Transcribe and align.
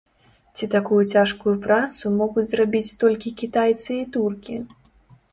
Ці 0.59 0.67
такую 0.75 1.01
цяжкую 1.17 1.51
працу 1.65 2.11
могуць 2.21 2.45
зрабіць 2.51 2.95
толькі 3.03 3.33
кітайцы 3.43 3.91
і 3.99 4.07
туркі? 4.17 4.57